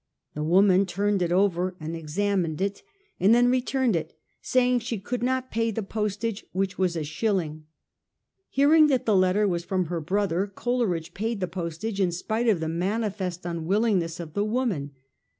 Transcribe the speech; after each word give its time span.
The 0.33 0.41
woman 0.43 0.87
turned 0.87 1.21
it 1.21 1.31
over 1.31 1.75
and 1.79 1.95
examined 1.95 2.59
it, 2.59 2.81
and 3.19 3.35
then 3.35 3.51
returned 3.51 3.95
it, 3.95 4.17
saying 4.41 4.79
she 4.79 4.97
could 4.99 5.21
not 5.21 5.51
pay 5.51 5.69
the 5.69 5.83
postage, 5.83 6.43
which 6.53 6.75
was 6.79 6.95
a 6.95 7.03
shilling. 7.03 7.67
Hearing 8.49 8.87
that 8.87 9.05
the 9.05 9.15
letter 9.15 9.47
was 9.47 9.63
from 9.63 9.85
her 9.85 10.01
brother, 10.01 10.47
Coleridge 10.47 11.13
paid 11.13 11.39
the 11.39 11.47
postage, 11.47 12.01
in 12.01 12.11
spite 12.11 12.49
of 12.49 12.61
the 12.61 12.67
manifest 12.67 13.45
unwillingness 13.45 14.19
of 14.19 14.33
the 14.33 14.43
woman. 14.43 14.89